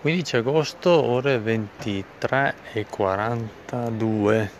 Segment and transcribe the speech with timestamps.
[0.00, 4.50] 15 agosto, ore 23 e 42.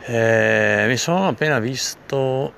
[0.00, 2.52] Eh, mi sono appena visto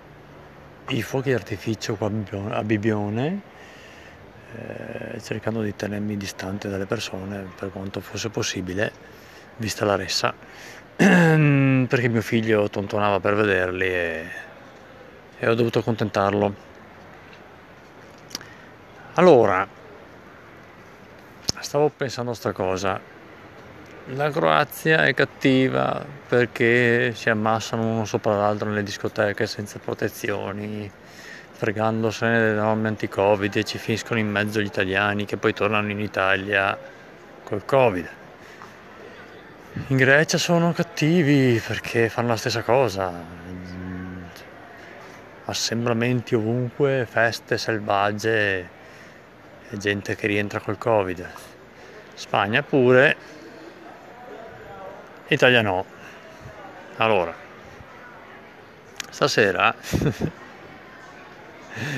[0.88, 2.11] i fuochi d'artificio qua
[2.53, 3.40] a Bibione,
[4.56, 8.93] eh, cercando di tenermi distante dalle persone per quanto fosse possibile,
[9.59, 10.32] vista la ressa,
[10.96, 14.27] perché mio figlio tontonava per vederli e,
[15.39, 16.54] e ho dovuto accontentarlo.
[19.16, 19.80] Allora,
[21.73, 23.01] stavo pensando a sta cosa.
[24.09, 30.91] La Croazia è cattiva perché si ammassano uno sopra l'altro nelle discoteche senza protezioni,
[31.52, 35.98] fregandosene delle norme anti-Covid e ci finiscono in mezzo gli italiani che poi tornano in
[35.98, 36.79] Italia
[37.43, 38.09] col Covid.
[39.87, 43.10] In Grecia sono cattivi perché fanno la stessa cosa.
[45.46, 48.68] Assembramenti ovunque, feste selvagge
[49.70, 51.27] e gente che rientra col Covid.
[52.15, 53.16] Spagna pure,
[55.29, 55.85] Italia no.
[56.96, 57.35] Allora,
[59.10, 59.74] stasera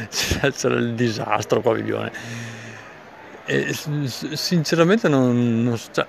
[0.09, 2.12] c'era il disastro qua Vivione.
[3.47, 6.06] E sinceramente non, non cioè,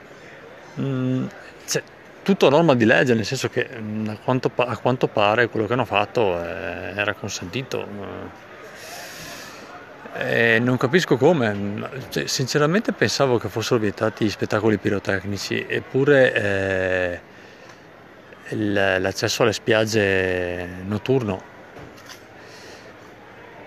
[0.80, 1.26] mm,
[1.68, 1.84] cioè,
[2.24, 5.68] tutto a norma di legge, nel senso che mm, a quanto, a quanto pare quello
[5.68, 8.44] che hanno fatto eh, era consentito eh,
[10.60, 17.22] non capisco come, cioè, sinceramente pensavo che fossero vietati gli spettacoli pirotecnici, eppure
[18.50, 21.54] eh, l'accesso alle spiagge notturno.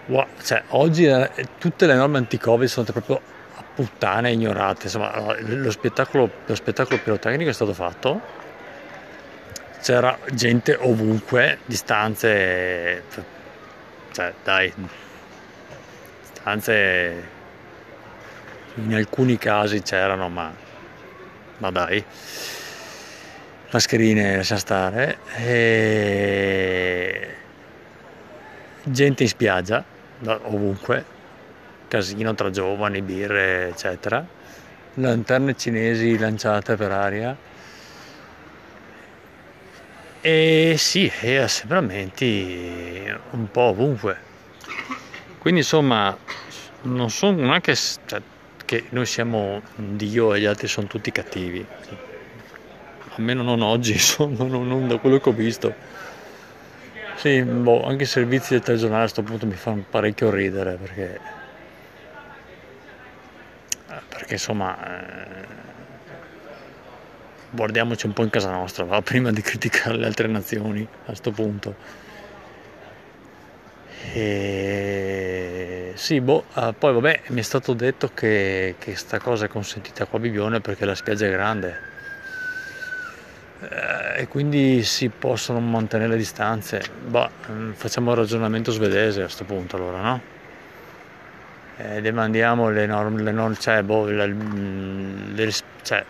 [0.06, 3.20] Wow, cioè, oggi eh, tutte le norme anti-Covid sono proprio
[3.56, 4.84] a puttane ignorate.
[4.84, 8.20] Insomma, lo spettacolo, lo spettacolo pirotecnico è stato fatto,
[9.82, 13.02] c'era gente ovunque, distanze,
[14.12, 14.72] cioè, dai,
[16.40, 17.36] stanze
[18.74, 20.52] in alcuni casi c'erano ma,
[21.58, 22.04] ma dai.
[23.70, 25.18] Mascherine lascia stare.
[25.36, 27.34] E
[28.82, 29.84] gente in spiaggia
[30.24, 31.04] ovunque
[31.88, 34.24] casino tra giovani birre eccetera.
[34.94, 37.36] Lanterne cinesi lanciate per aria.
[40.20, 44.26] E sì e assembramenti un po' ovunque
[45.38, 46.16] quindi insomma,
[46.82, 48.20] non sono non è che, cioè,
[48.64, 51.64] che noi siamo Dio e gli altri sono tutti cattivi,
[53.16, 55.74] almeno non oggi, insomma, non, non da quello che ho visto.
[57.16, 61.20] Sì, boh, anche i servizi del telegiornale a questo punto mi fanno parecchio ridere perché,
[64.08, 65.46] perché insomma eh,
[67.50, 71.32] guardiamoci un po' in casa nostra va, prima di criticare le altre nazioni a questo
[71.32, 71.74] punto.
[74.12, 79.48] E sì, boh, uh, poi vabbè, mi è stato detto che, che sta cosa è
[79.48, 81.76] consentita qua a Bibione perché la spiaggia è grande
[83.60, 83.64] uh,
[84.16, 86.80] e quindi si possono mantenere le distanze.
[87.04, 90.20] Bah, mm, facciamo il ragionamento svedese a questo punto allora, no?
[91.78, 94.26] Eh, demandiamo le norme, le norme cioè, boh, le,
[95.34, 95.52] le,
[95.82, 96.04] cioè,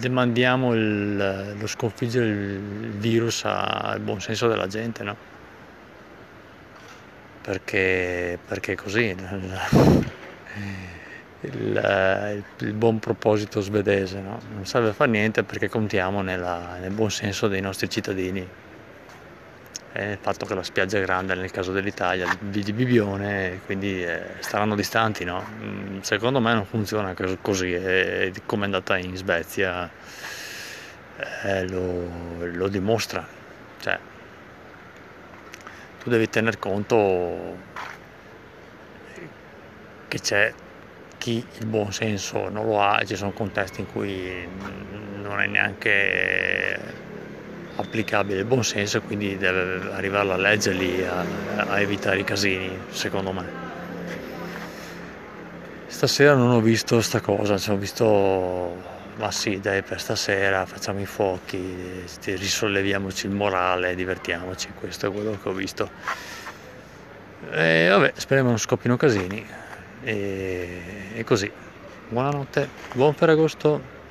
[0.00, 5.31] demandiamo il, lo sconfiggere il virus al buon senso della gente, no?
[7.42, 9.14] Perché, perché così
[11.40, 14.40] il, il, il, buon proposito svedese no?
[14.54, 18.48] non serve a fare niente perché contiamo nella, nel buon senso dei nostri cittadini
[19.94, 24.22] e il fatto che la spiaggia è grande nel caso dell'Italia di Bibione quindi eh,
[24.38, 25.44] staranno distanti no?
[25.62, 29.90] Mm, secondo me non funziona così e come è andata in Svezia
[31.42, 32.08] eh, lo,
[32.38, 33.26] lo dimostra
[33.80, 33.98] cioè,
[36.02, 37.56] tu devi tener conto
[40.08, 40.52] che c'è
[41.16, 44.48] chi il buon senso non lo ha e ci sono contesti in cui
[45.22, 46.76] non è neanche
[47.76, 51.24] applicabile il buon senso e quindi deve arrivare la legge lì a,
[51.68, 53.60] a evitare i casini, secondo me.
[55.86, 61.00] Stasera non ho visto sta cosa, cioè ho visto ma sì, dai, per stasera facciamo
[61.00, 65.90] i fuochi, risolleviamoci il morale, divertiamoci, questo è quello che ho visto.
[67.50, 69.44] E vabbè, speriamo non scoppino casini.
[70.02, 70.82] E,
[71.14, 71.50] e così.
[72.08, 74.01] Buonanotte, buon Ferragosto.